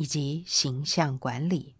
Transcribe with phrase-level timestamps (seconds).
[0.00, 1.74] 以及形象管理，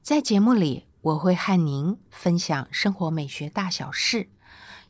[0.00, 4.30] 在节目里我会和您分享生活美学大小事，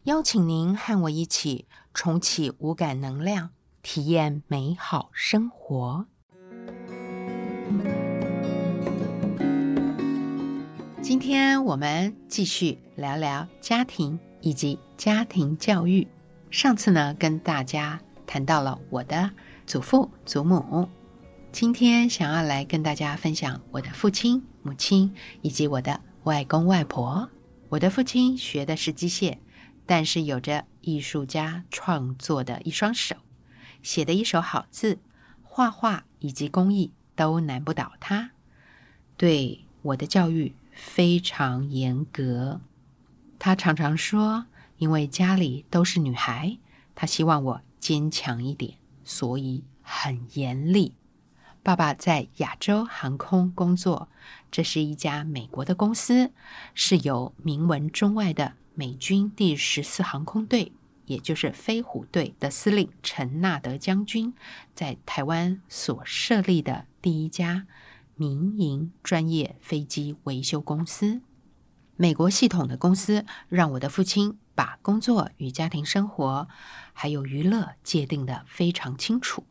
[0.05, 3.51] 邀请您和我一起重启五感能量，
[3.83, 6.07] 体验美好生活。
[11.03, 16.07] 今天我们继续聊聊家庭以及家庭教育。
[16.53, 19.29] 上次呢，跟大家谈到了我的
[19.67, 20.89] 祖父祖母。
[21.57, 27.31] 今天想要来跟大家分享我的父亲、母亲以及我的外公外婆。
[27.71, 29.39] 我的父亲学的是机械，
[29.87, 33.17] 但是有着艺术家创作的一双手，
[33.83, 34.99] 写的一手好字，
[35.43, 38.33] 画画以及工艺都难不倒他。
[39.17, 42.61] 对我的教育非常严格，
[43.39, 44.45] 他常常说，
[44.77, 46.59] 因为家里都是女孩，
[46.95, 50.93] 他希望我坚强一点，所以很严厉。
[51.67, 54.09] 爸爸在亚洲航空工作，
[54.53, 56.31] 这是一家美国的公司，
[56.75, 60.71] 是由名闻中外的美军第十四航空队，
[61.07, 64.33] 也就是飞虎队的司令陈纳德将军，
[64.77, 67.67] 在台湾所设立的第一家
[68.15, 71.21] 民营专业飞机维修公司。
[71.97, 76.47] 美国系统的公司让我的父亲把工作与家庭生活
[76.93, 79.43] 还有娱乐界定的非常清楚。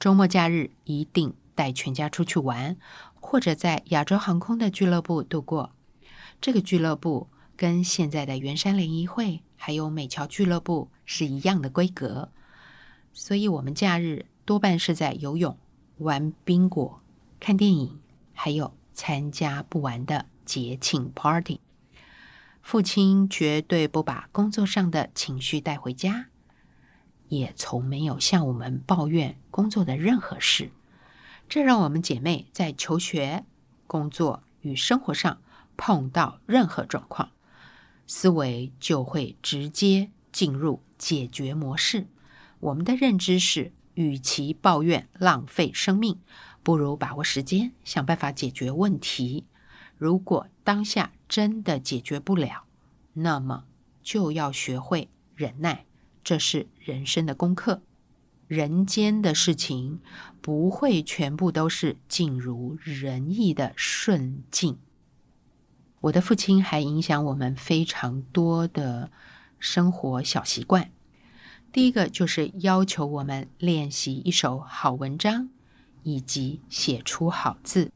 [0.00, 2.76] 周末假日一定带全家出去玩，
[3.14, 5.72] 或者在亚洲航空的俱乐部度过。
[6.40, 12.30] 这个俱乐部跟现在的圆山联谊会还有美侨俱乐部是一样的规格，
[13.12, 15.58] 所以我们假日多半是在游泳、
[15.98, 17.00] 玩宾果、
[17.40, 17.98] 看电影，
[18.32, 21.60] 还有参加不完的节庆 party。
[22.62, 26.26] 父亲绝对不把工作上的情绪带回家。
[27.28, 30.70] 也从没有向我们抱怨工作的任何事，
[31.48, 33.44] 这让我们姐妹在求学、
[33.86, 35.40] 工作与生活上
[35.76, 37.30] 碰到任何状况，
[38.06, 42.06] 思维就会直接进入解决模式。
[42.60, 46.18] 我们的认知是，与其抱怨浪费生命，
[46.62, 49.46] 不如把握时间想办法解决问题。
[49.96, 52.64] 如果当下真的解决不了，
[53.14, 53.64] 那么
[54.02, 55.87] 就要学会忍耐。
[56.28, 57.80] 这是人生的功课，
[58.48, 59.98] 人间的事情
[60.42, 64.76] 不会全部都是尽如人意的顺境。
[66.00, 69.10] 我的父亲还影响我们非常多的
[69.58, 70.90] 生活小习惯。
[71.72, 75.48] 第一个就是要求我们练习一首好文章，
[76.02, 77.90] 以及写出好字。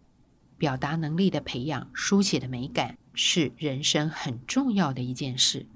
[0.57, 5.67] 表达能力的培养，书写的美感是人生很重要的一件事。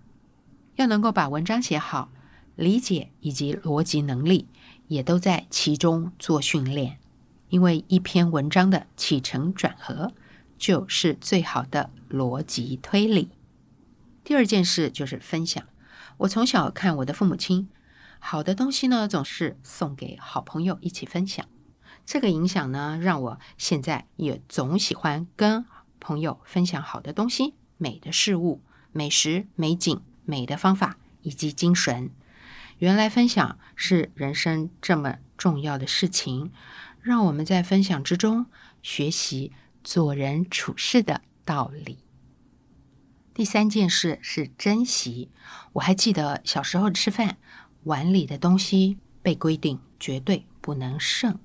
[0.76, 2.10] 要能够把文章写好。
[2.56, 4.48] 理解以及逻辑能力
[4.88, 6.98] 也都在其中做训练，
[7.50, 10.12] 因为一篇文章的起承转合
[10.58, 13.30] 就是最好的逻辑推理。
[14.24, 15.62] 第二件事就是分享。
[16.18, 17.68] 我从小看我的父母亲，
[18.18, 21.46] 好的东西呢总是送给好朋友一起分享。
[22.06, 25.66] 这个影响呢，让我现在也总喜欢跟
[26.00, 28.62] 朋友分享好的东西、美的事物、
[28.92, 32.10] 美食、美景、美的方法以及精神。
[32.78, 36.52] 原来分享是人生这么重要的事情，
[37.00, 38.46] 让我们在分享之中
[38.82, 42.00] 学习做人处事的道理。
[43.32, 45.30] 第三件事是珍惜。
[45.74, 47.38] 我还记得小时候吃饭，
[47.84, 51.38] 碗里的东西被规定绝对不能剩，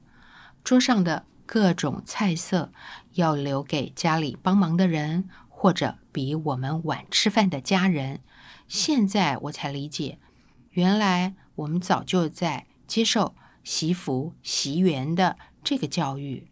[0.65, 2.73] 桌上的各种菜色
[3.13, 8.19] 要留给家里帮忙的人，或者比我们晚吃饭的家人。
[8.67, 10.17] 现在我才理解。
[10.71, 16.47] 原来我们早就在接受习福习缘的这个教育。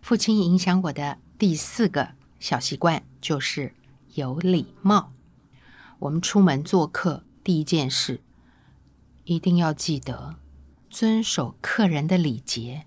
[0.00, 3.74] 父亲影响我的第四个小习惯就是
[4.14, 5.12] 有礼貌。
[5.98, 8.20] 我们出门做客，第一件事
[9.24, 10.36] 一定要记得
[10.90, 12.84] 遵守客人的礼节。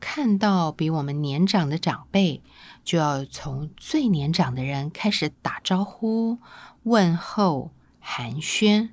[0.00, 2.42] 看到比我们年长的长辈，
[2.84, 6.38] 就要从最年长的人开始打招呼、
[6.82, 8.90] 问候、寒暄。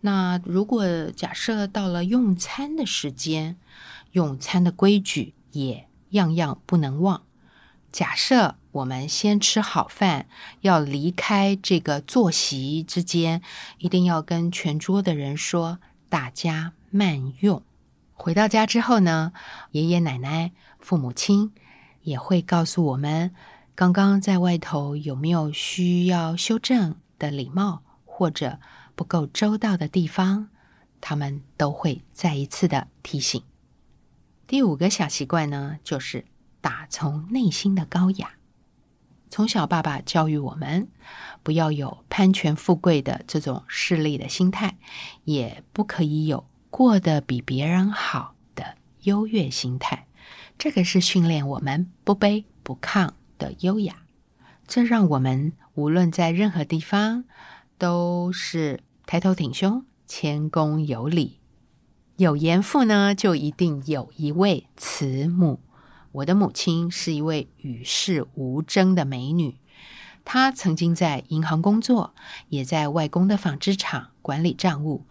[0.00, 3.56] 那如果假设到了用餐的时间，
[4.12, 7.22] 用餐的规矩也样样不能忘。
[7.90, 10.26] 假设我们先吃好饭，
[10.60, 13.42] 要离开这个坐席之间，
[13.78, 15.78] 一定要跟全桌的人说
[16.08, 17.62] “大家慢用”。
[18.14, 19.32] 回到家之后呢，
[19.72, 21.52] 爷爷奶奶、父母亲
[22.02, 23.34] 也会告诉我们，
[23.74, 28.58] 刚刚在外头有没有需要修正的礼貌，或者
[28.98, 30.48] 不够周到的地方，
[31.00, 33.40] 他们都会再一次的提醒。
[34.48, 36.24] 第五个小习惯呢，就是。
[36.60, 38.32] 打从内心的高雅。
[39.30, 40.88] 从小，爸爸教育我们，
[41.44, 44.76] 不要有攀权富贵的这种势利的心态，
[45.22, 50.08] 也不可以有过得比别人好的优越心态。
[50.58, 54.02] 这个是训练我们不卑不亢的优雅。
[54.66, 57.24] 这让我们无论在任何地方，
[57.78, 58.80] 都是
[59.10, 61.38] 抬头挺胸、谦恭有礼。
[62.18, 65.60] 有严父呢，就一定有一位慈母。
[66.12, 69.56] 我的母亲是一位与世无争的美女，
[70.26, 72.14] 她曾经在银行工作，
[72.50, 75.06] 也在外公的纺织厂管理账务。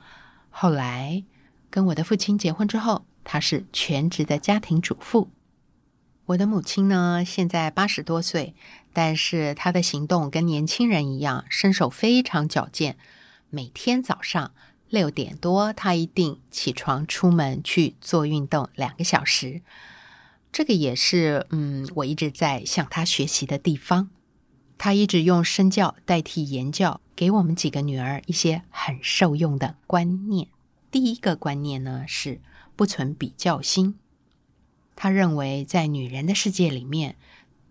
[0.52, 1.24] 后来
[1.72, 5.32] 跟我的父亲结婚之后，她是全职的家庭主妇。
[6.28, 8.54] 我的母亲呢，现在八十多岁，
[8.94, 12.96] 但是她的行动跟年轻人一样，身手非常矫健。
[13.58, 14.52] 每天早上
[14.88, 19.64] 六点多，她一定起床出门去做运动两个小时。
[20.52, 24.12] 这个也是，嗯，我一直在向他学习的地方。
[24.78, 30.50] 他一直用身教代替言教，给我们几个女儿一些很受用的观念。
[30.92, 32.40] 第一个观念呢是
[32.76, 33.96] 不存比较心。
[34.96, 37.16] 他认为在女人的世界里面，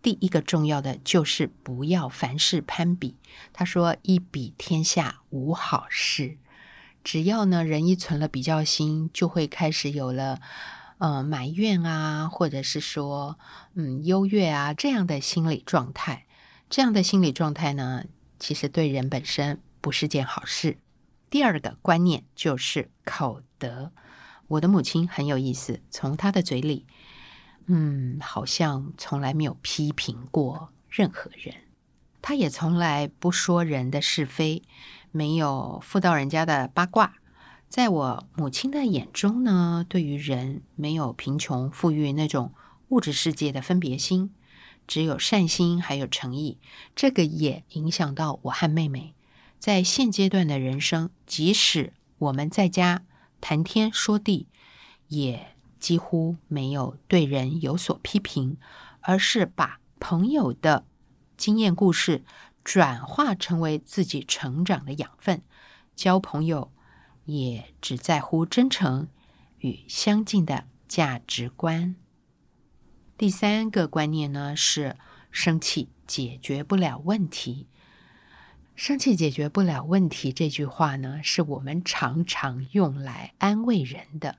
[0.07, 3.17] 第一个重要的就是不要凡事攀比。
[3.53, 6.39] 他说：“一比天下无好事。”
[7.03, 10.41] 只要呢人一存了比较心，就会开始有了。
[10.99, 13.37] 呃，埋怨啊，或者是说，
[13.75, 16.27] 嗯，优越啊，这样的心理状态，
[16.71, 18.05] 这样的心理状态呢，
[18.39, 20.79] 其实对人本身不是件好事。
[21.29, 23.91] 第二个观念就是口德。
[24.47, 26.87] 我的母亲很有意思，从她的嘴里，
[27.67, 31.55] 嗯，好像从来没有批评过任何人，
[32.23, 34.63] 她也从来不说人的是非，
[35.11, 37.15] 没有附到人家的八卦。
[37.69, 42.53] 在我母亲的眼中呢，对于人没有贫穷富裕那种
[42.91, 44.33] 物质世界的分别心，
[44.87, 46.59] 只有善心还有诚意。
[46.95, 49.15] 这个也影响到我和妹妹
[49.59, 53.03] 在现阶段的人生，即使我们在家
[53.41, 54.47] 谈天说地，
[55.09, 55.56] 也
[55.87, 58.57] 几乎没有对人有所批评，
[59.03, 60.85] 而是把朋友的
[61.37, 62.25] 经验故事
[62.65, 65.43] 转化成为自己成长的养分，
[65.95, 66.73] 交朋友。
[67.27, 69.07] 也只在乎真诚
[69.59, 71.95] 与相近的价值观。
[73.17, 74.97] 第三个观念呢是
[75.31, 77.69] 生气解决不了问题。
[78.75, 84.39] 生气解决不了问题这句话呢，是我们常常用来安慰人的。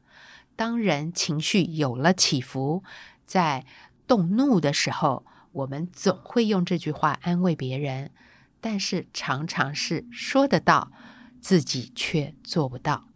[0.57, 2.83] 当人情绪有了起伏，
[3.25, 3.65] 在
[4.05, 8.11] 动怒的时候，我们总会用这句话安慰别人，
[8.59, 10.91] 但是常常是说得到。
[11.39, 13.07] 自己却做不到。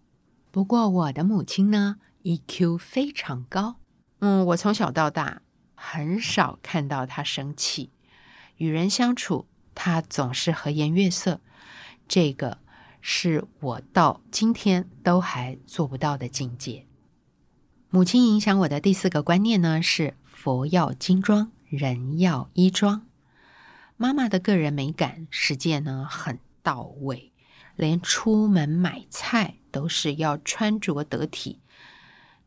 [0.51, 3.77] 不过我的母亲呢，EQ 非常高。
[4.19, 5.42] 嗯，我从小到大
[5.75, 7.92] 很少看到她生气。
[8.57, 11.42] 与人相处，她总是和颜悦色。
[12.07, 12.59] 这个
[13.01, 16.85] 是我到今天都还做不到的境界。
[17.94, 23.06] 母亲影响我的第四个观念呢，是佛要金装，人要衣装。
[23.98, 27.33] 妈妈的个人美感实践呢，很到位。
[27.76, 31.60] 连出门买菜都是要穿着得体，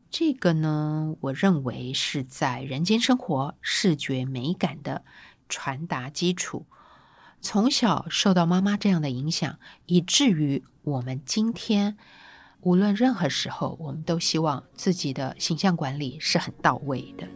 [0.09, 5.03] 这个呢，我认为是在人间生活视觉美感的
[5.47, 6.65] 传达基础。
[7.39, 11.97] 从小受到妈妈这样的影响，以至于我们今天
[12.65, 17.27] 无论任何时候，我们都希望自己的形象管理是很到位的。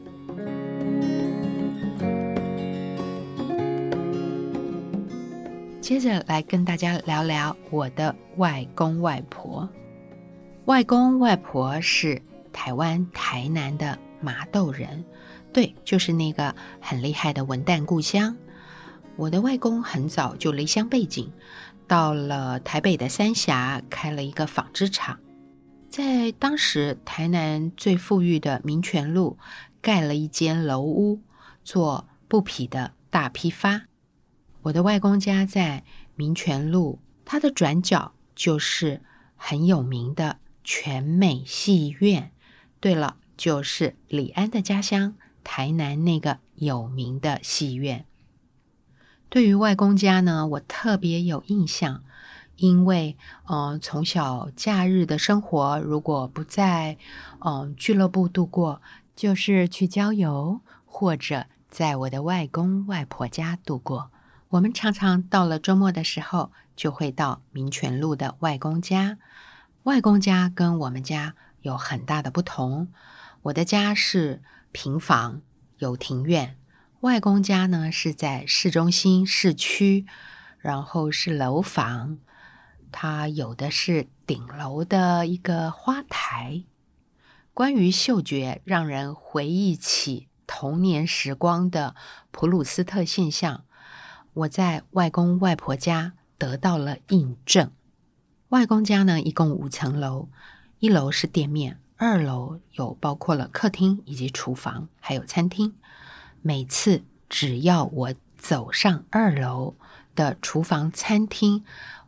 [5.80, 9.70] 接着来跟大家聊聊我的外公外婆。
[10.66, 12.20] 外公外婆是
[12.52, 15.06] 台湾台南的麻豆人，
[15.54, 18.36] 对，就是那个很厉害的文旦故乡。
[19.16, 21.32] 我的外公很早就离乡背井，
[21.90, 25.20] 到了台北的三峡开了一个纺织厂，
[25.90, 29.40] 在当时台南最富裕的民权路
[29.82, 31.20] 盖了一间楼屋，
[31.64, 33.88] 做布匹的大批发。
[34.62, 35.84] 我的外公家在
[36.16, 39.02] 民权路，它的转角就是
[39.36, 42.32] 很有名的全美戏院。
[42.80, 48.06] 对了，就是李安的家乡台南那个有名的戏院。
[49.30, 52.04] 对于外公家呢，我特别有印象，
[52.56, 53.16] 因为
[53.48, 56.98] 嗯，从小假日的生活如果不在
[57.46, 58.82] 嗯俱乐部度过，
[59.16, 64.10] 就是去郊游或者在我的外公外婆家度过。
[64.50, 69.20] 我们常常到了周末的时候，就会到民权路的外公家。
[69.84, 72.88] 外公家跟我们家有很大的不同，
[73.44, 75.42] 我的家是平房，
[75.78, 76.56] 有庭院。
[77.02, 80.06] 外公家呢是在市中心市区，
[80.58, 82.18] 然后是楼房，
[82.92, 86.66] 它有的是顶楼的一个花台。
[87.54, 91.96] 关于嗅觉让人回忆起童年时光的
[92.32, 93.64] 普鲁斯特现象，
[94.34, 97.72] 我在外公外婆家得到了印证。
[98.50, 100.28] 外公家呢一共五层楼，
[100.80, 105.76] 一楼是店面，二楼有包括了客厅以及厨房，还有餐厅。
[106.42, 109.76] 每次只要我走上二楼
[110.16, 111.64] 的厨房、餐厅，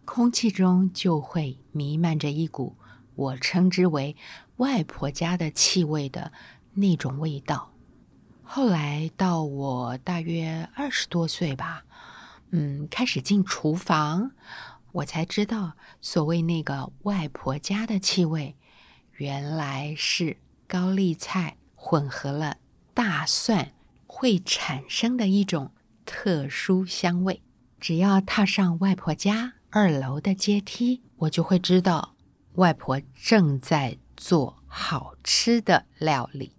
[0.06, 2.78] 空气中就会弥漫着一股
[3.16, 4.16] 我称之为
[4.58, 6.32] 外婆家的气味的
[6.74, 7.72] 那种味道。
[8.44, 11.84] 后来到我大约二十多岁吧，
[12.52, 14.32] 嗯，开始进厨房，
[14.94, 18.56] 我才知道所谓那个外婆家的气味，
[19.14, 22.58] 原来是高丽菜混合了
[22.94, 23.74] 大蒜。
[24.22, 25.72] 会产生的一种
[26.06, 27.42] 特殊香味。
[27.80, 32.14] 只要踏上外婆家二楼的阶梯，我就会知道
[32.54, 36.52] 外婆正在做好吃的料理，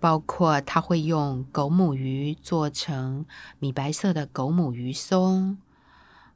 [0.00, 3.26] 包括她会用狗母鱼做成
[3.58, 5.58] 米白色的狗母鱼松，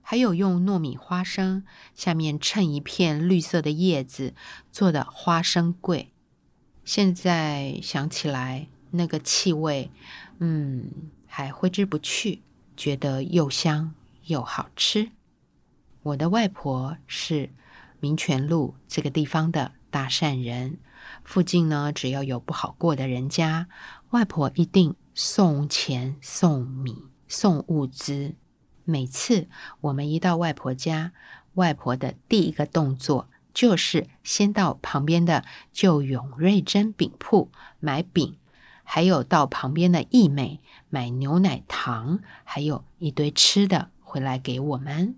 [0.03, 1.65] 还有用糯米花生
[1.95, 4.35] 下面衬一片绿色的叶子
[4.71, 6.13] 做的花生桂。
[6.85, 9.91] 现在想起来，那个气味。
[10.39, 10.91] 嗯，
[11.27, 12.43] 还挥之不去，
[12.77, 13.95] 觉得又香
[14.27, 15.11] 又好吃。
[16.03, 17.51] 我的外婆是
[18.01, 20.79] 民权路这个地方的大善人，
[21.25, 23.67] 附近呢只要有不好过的人家，
[24.11, 28.35] 外婆一定送钱、送米、送物资。
[28.85, 29.49] 每次
[29.81, 31.13] 我们一到外婆家，
[31.55, 37.51] 外婆的第一个动作就是先到旁边的旧永瑞珍饼铺
[37.81, 38.37] 买饼。
[38.89, 45.17] 还有到旁边的义美买牛奶糖，还有一堆吃的回来给我们。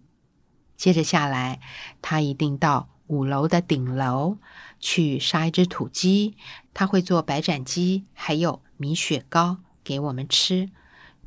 [0.75, 1.61] 接着下来，
[2.01, 4.39] 他一定到五楼的顶楼
[4.81, 6.35] 去杀一只土鸡，
[6.73, 10.71] 他会做白斩鸡，还有米雪糕给我们吃。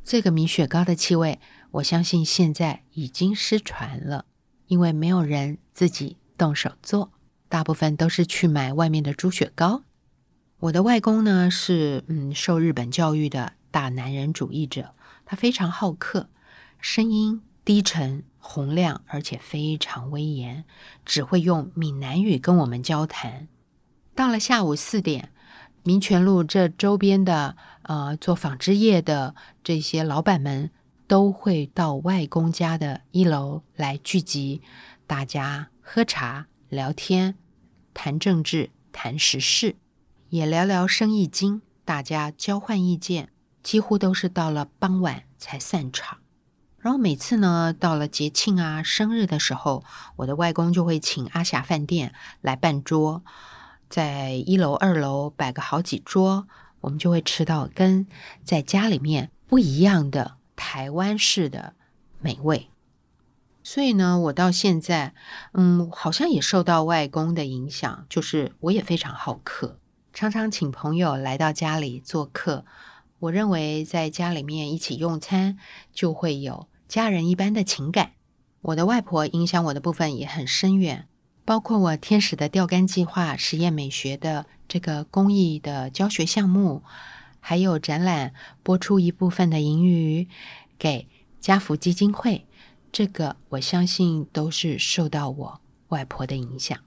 [0.03, 1.39] 这个米雪糕的气味，
[1.71, 4.25] 我相信现在已经失传了，
[4.65, 7.11] 因为没有人自己动手做，
[7.47, 9.83] 大部分都是去买外面的猪血糕。
[10.61, 14.93] 我的外公呢是嗯受日本教育的大男人主义者，
[15.25, 16.29] 他非常好客，
[16.79, 20.63] 声音低沉洪亮，而且非常威严，
[21.03, 23.47] 只会用闽南语跟我们交谈。
[24.13, 25.31] 到了下午四点，
[25.81, 30.69] 民权路这周边的呃做纺织业的这些老板们
[31.07, 34.61] 都会到外公家的一楼来聚集，
[35.07, 37.35] 大家喝茶聊天，
[37.95, 39.77] 谈政治，谈时事。
[40.31, 43.27] 也聊聊生意经，大家交换意见，
[43.61, 46.19] 几乎都是到了傍晚才散场。
[46.77, 49.83] 然后每次呢，到了节庆啊、生日的时候，
[50.15, 53.23] 我的外公就会请阿霞饭店来办桌，
[53.89, 56.47] 在一楼、二楼摆个好几桌，
[56.79, 58.07] 我们就会吃到跟
[58.45, 61.73] 在家里面不一样的台湾式的
[62.21, 62.69] 美味。
[63.61, 65.13] 所以呢，我到现在，
[65.55, 69.77] 嗯，好像也受到外公的影响，就是我也非常好客。
[70.13, 72.65] 常常请朋友来到家里做客，
[73.19, 75.57] 我认为在家里面一起用餐
[75.93, 78.11] 就会有家人一般的情感。
[78.61, 81.07] 我的外婆影响我的部分也很深远，
[81.45, 86.83] 包括我天使的钓竿计划、实验美学的这个公益的教学项目，
[87.39, 90.27] 还有展览播出一部分的盈余
[90.77, 91.07] 给
[91.39, 92.45] 家福基金会，
[92.91, 96.77] 这个我相信都是受到我外婆的影响。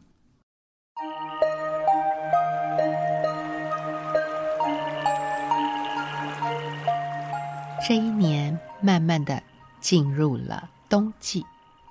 [7.87, 9.43] 这一年慢慢的
[9.79, 11.45] 进入了冬季，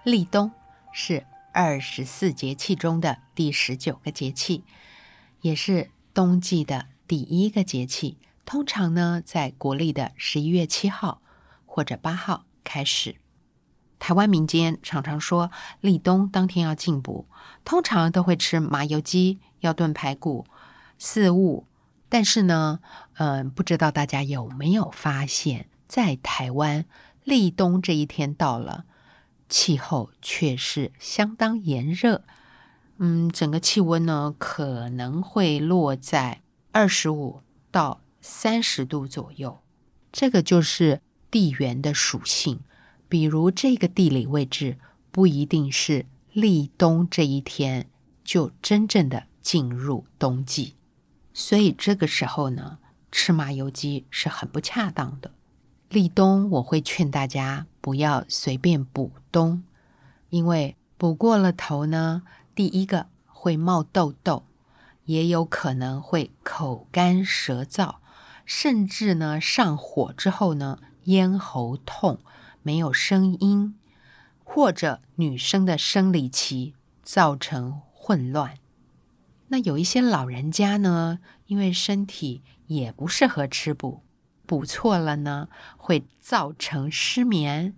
[0.03, 0.51] 立冬
[0.91, 1.23] 是
[1.53, 4.63] 二十四节气中的第十九个节气，
[5.41, 8.17] 也是冬季的第一个节气。
[8.43, 11.21] 通常呢，在国历的十一月七号
[11.67, 13.17] 或者八号开始。
[13.99, 17.27] 台湾民间常常说立冬当天要进补，
[17.63, 20.47] 通常都会吃麻油鸡，要炖排骨、
[20.97, 21.67] 四物。
[22.09, 22.79] 但是呢，
[23.17, 25.67] 嗯，不知道大家有没有发现？
[25.93, 26.85] 在台湾
[27.23, 28.85] 立冬这一天到了，
[29.47, 32.23] 气候却是相当炎热。
[32.97, 39.61] 嗯，整个气温呢可能会落在二十五到三十度左右。
[40.11, 42.61] 这个就是地缘的属性。
[43.07, 44.79] 比如这个地理位置
[45.11, 47.87] 不一定是立冬这一天
[48.23, 50.73] 就真正的进入冬季，
[51.35, 52.79] 所以这个时候呢，
[53.11, 55.29] 吃麻油鸡是很不恰当的。
[55.93, 59.63] 立冬我会劝大家不要随便补冬，
[60.29, 62.23] 因为补过了头呢，
[62.55, 64.43] 第一个会冒痘痘，
[65.05, 67.97] 也有可能会口干舌燥，
[68.43, 72.19] 甚至呢上火之后呢咽喉痛。
[72.63, 73.75] 没有声音，
[74.43, 76.73] 或者女生的生理期
[77.03, 78.57] 造成混乱。
[79.49, 84.01] 那有一些老人家呢，因为身体也不适合吃补，
[84.53, 87.73] 补错了呢，会造成失眠，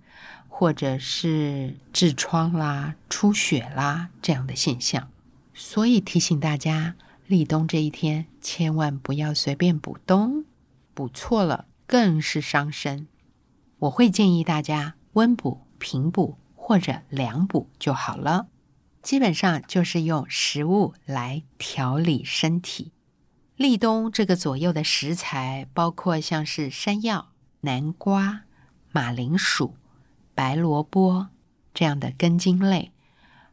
[0.50, 5.10] 或者是痔疮啦、出血啦这样的现象。
[5.54, 6.96] 所以提醒大家，
[7.28, 10.44] 立冬这一天千万不要随便补冬，
[10.94, 13.08] 补错了更是伤身。
[13.80, 18.48] 我会建议大家温补、平补或者凉补就好了。
[19.02, 22.92] 基本上就是用食物来调理身体。
[23.56, 27.30] 立冬这个左右的食材包括像是山药、
[27.62, 28.44] 南瓜、
[28.92, 29.76] 马铃薯、
[30.34, 31.28] 白萝卜
[31.74, 32.92] 这样的根茎类，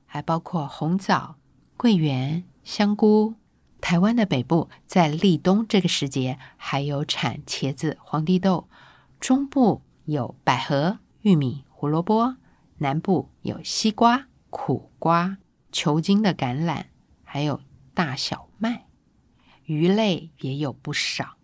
[0.06, 1.36] 还包括红枣、
[1.76, 3.34] 桂圆、香菇。
[3.80, 8.68] 台湾的北部在立冬这个时节还有产茄子、黄地豆，
[9.18, 9.82] 中部。
[10.04, 12.34] 有百合、玉米、胡萝卜；
[12.78, 15.38] 南部有西瓜、苦瓜、
[15.70, 16.86] 球茎的橄榄，
[17.22, 17.60] 还有
[17.94, 18.86] 大小麦。
[19.72, 21.38] 鱼类也有不少。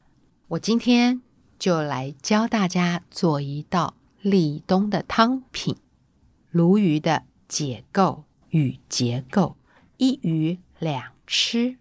[0.49, 1.23] 我今天
[1.59, 5.77] 就来教大家做一道立冬的汤品——
[6.53, 9.57] 鲈鱼的解构与结构。
[9.97, 11.79] 一鱼两吃。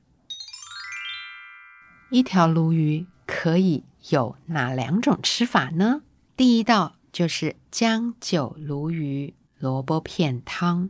[2.10, 6.02] 一条鲈鱼可以有哪两种吃法呢？
[6.36, 10.90] 第一道就是姜酒鲈鱼萝卜片汤，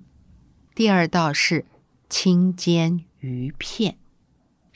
[0.75, 1.65] 第二道是
[2.08, 3.97] 清煎鱼片。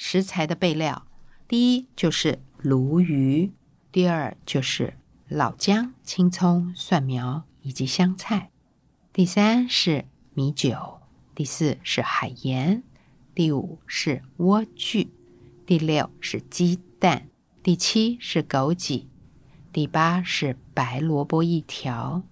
[0.03, 1.05] 食材的备料：
[1.47, 3.53] 第一就是鲈鱼，
[3.91, 4.95] 第二就是
[5.27, 8.49] 老姜、青葱、蒜苗以及香菜，
[9.13, 10.99] 第三是米酒，
[11.35, 12.81] 第四是海盐，
[13.35, 15.07] 第五是莴苣，
[15.67, 17.27] 第六是鸡蛋，
[17.61, 19.05] 第七是枸杞。
[19.71, 22.23] 第八是白萝卜一条，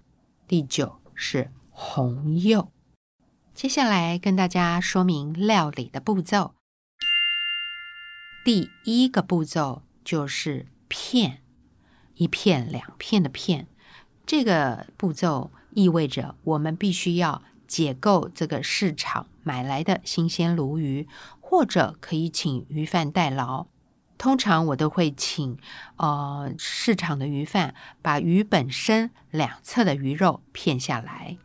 [0.47, 2.71] 第九是红柚。
[3.53, 6.55] 接下来跟大家说明料理的步骤。
[8.49, 11.43] 第一个步骤就是片，
[12.15, 13.67] 一片两片的片。
[14.25, 21.07] 这个步骤意味着我们必须要解构这个市场买来的新鲜鲈鱼，
[21.39, 23.67] 或者可以请鱼贩代劳。
[24.17, 25.59] 通常我都会请，
[25.97, 31.37] 呃，市场的鱼贩把鱼本身两侧的鱼肉片下来，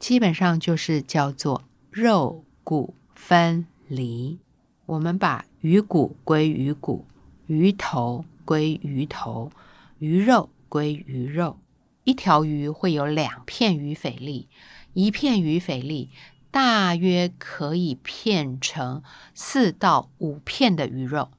[0.00, 4.40] 基本上就是叫做肉骨分离。
[4.86, 7.04] 我们把鱼骨归鱼骨，
[7.46, 9.52] 鱼头归鱼头，
[9.98, 11.58] 鱼肉归鱼肉。
[12.04, 14.48] 一条鱼会有两片鱼腓力，
[14.94, 16.08] 一片鱼腓力
[16.50, 19.02] 大约可以片成
[19.34, 21.30] 四到五片的鱼肉。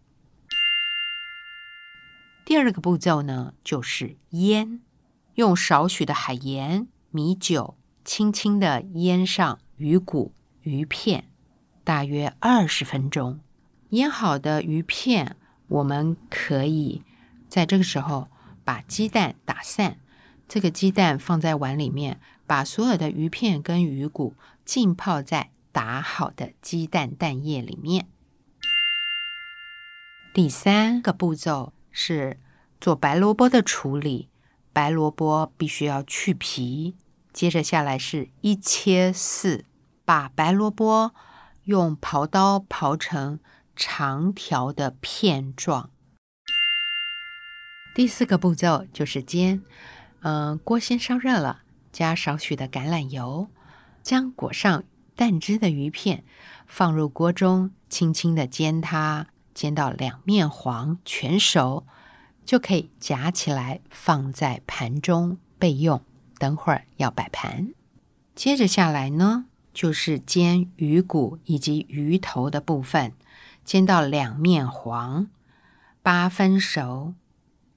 [2.45, 4.81] 第二个步骤呢，就是腌，
[5.33, 10.31] 用少许的海盐、米酒，轻轻的腌上鱼骨、
[10.61, 11.25] 鱼片，
[11.83, 13.39] 大约二十分钟。
[13.91, 15.37] 腌好的鱼片，
[15.69, 17.03] 我们可以
[17.47, 18.27] 在这个时候
[18.65, 19.97] 把鸡蛋打散，
[20.49, 28.07] 这个鸡蛋放在碗里面，把所有的鱼片跟鱼骨浸泡在打好的鸡蛋蛋液里面。
[30.33, 31.73] 第三个步骤。
[31.93, 32.39] 是
[32.79, 34.29] 做白萝卜的处理，
[34.71, 36.95] 白萝卜必须要去皮。
[37.33, 39.65] 接着下来是一切四，
[40.05, 41.13] 把白萝卜
[41.65, 43.41] 用刨刀刨成
[43.83, 45.89] 长条的片状。
[47.95, 49.63] 第四个步骤就是煎，
[50.19, 53.47] 嗯，锅先烧热了，加少许的橄榄油，
[54.03, 54.83] 将裹上
[55.15, 56.23] 蛋汁的鱼片
[56.67, 59.25] 放入锅中，轻轻的煎它。
[59.55, 61.87] 煎到两面黄全熟，
[62.45, 66.03] 就可以夹起来放在盘中备用。
[66.37, 67.73] 等会儿要摆盘。
[68.35, 73.13] 接着下来呢，就是煎鱼骨以及鱼头的部分，
[73.71, 75.27] 煎到两面黄
[76.03, 77.13] 八分熟，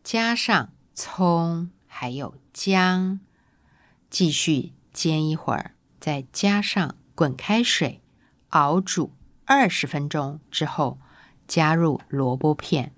[0.02, 3.20] 加上葱还有姜，
[4.10, 8.02] 继续煎一会儿，再加上滚开水
[8.48, 9.12] 熬煮
[9.44, 10.98] 二十分钟之后，
[11.46, 12.92] 加入萝卜片，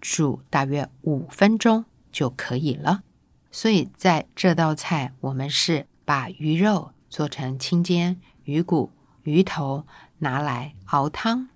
[0.00, 3.04] 煮大约五分钟就可以了。
[3.52, 8.90] 所以在这道菜，我们是把鱼肉做成清煎，鱼骨、
[9.22, 9.86] 鱼头
[10.18, 11.49] 拿来熬汤。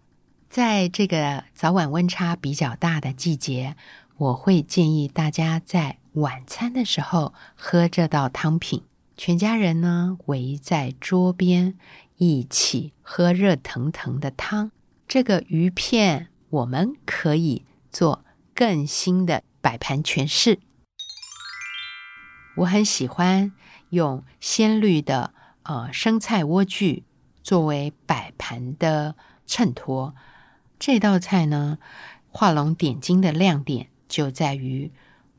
[0.54, 3.74] 在这个早晚温差比较大的季节，
[4.16, 8.84] 我会建议大家在晚餐的时候喝这道汤品。
[9.16, 11.76] 全家人呢围在桌边
[12.18, 14.70] 一起喝热腾腾的汤。
[15.08, 20.60] 这个鱼片我们可以做更新的摆盘诠释。
[22.58, 23.52] 我很喜欢
[23.90, 27.02] 用鲜绿的呃生菜莴苣
[27.42, 30.14] 作为摆盘的衬托。
[30.86, 31.78] 这道菜呢，
[32.28, 34.92] 画龙点睛的亮点就在于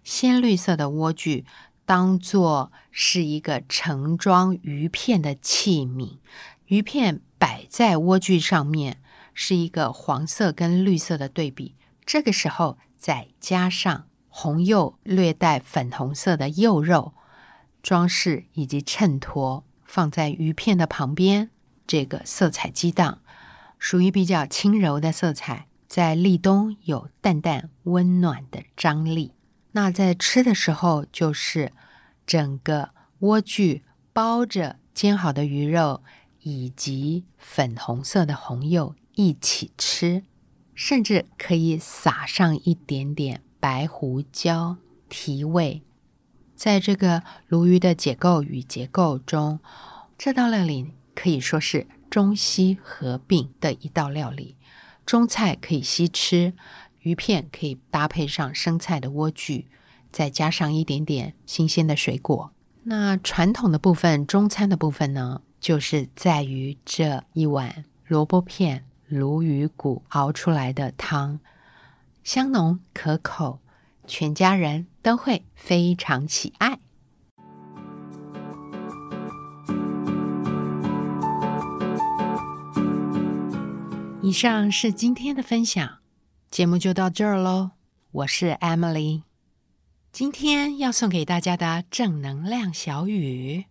[0.03, 1.43] 鲜绿色的莴苣
[1.85, 6.17] 当做是一个盛装鱼片的器皿，
[6.65, 8.99] 鱼片摆在莴苣上面
[9.35, 11.75] 是一个黄色跟绿色的对比。
[12.07, 14.07] 这个时候再加上。
[14.29, 17.13] 红釉略带粉红色的釉肉
[17.83, 21.51] 装饰以及衬托放在鱼片的旁边，
[21.85, 23.19] 这个色彩激荡，
[23.77, 29.33] 属于比较轻柔的色彩，在立冬有淡淡温暖的张力。
[29.71, 31.71] 那在吃的时候，就是
[32.25, 33.81] 整个莴苣
[34.13, 36.03] 包着煎好的鱼肉
[36.41, 40.23] 以及粉红色的红柚一起吃，
[40.73, 43.41] 甚至可以撒上一点点。
[43.57, 44.77] 白胡椒
[45.09, 45.81] 提味，
[46.55, 49.59] 在这个鲈鱼的解构与结构中，
[50.19, 54.55] 这道料理可以说是中西合并的一道料理。
[55.05, 56.53] 中菜可以西吃，
[57.01, 59.65] 鱼片可以搭配上生菜的莴苣，
[60.13, 62.53] 再加上一点点新鲜的水果。
[62.83, 71.41] 那传统的部分，中餐的部分呢，就是在于这一碗萝卜片、鲈鱼骨熬出来的汤。
[72.23, 73.59] 香浓可口，
[74.07, 76.79] 全家人都会非常喜爱。
[84.25, 85.99] 以上是今天的分享，
[86.49, 87.69] 节目就到这儿喽。
[88.11, 89.21] 我是 Emily，
[90.11, 93.65] 今天要送给大家的正能量小语：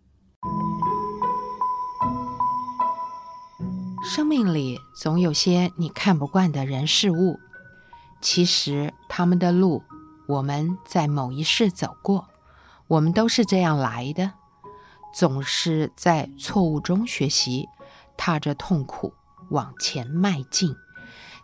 [4.04, 7.40] 生命里总有些你看不惯的人事物。
[8.20, 9.82] 其实他们的路，
[10.28, 12.28] 我们在某一世走过，
[12.86, 14.34] 我们都是这样来的，
[15.12, 17.68] 总是在错误中学习，
[18.16, 19.12] 踏着痛苦
[19.54, 20.76] 往前迈进。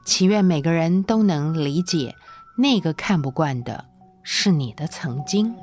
[0.04, 2.16] 祈愿每个人都能理解，
[2.56, 3.86] 那个看不惯的
[4.22, 5.54] 是你的曾经。